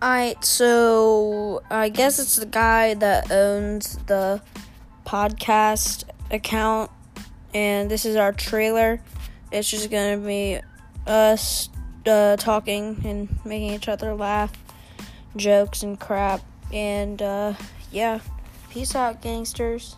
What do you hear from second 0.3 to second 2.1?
so I